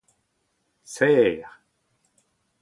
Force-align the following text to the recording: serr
serr 0.93 1.45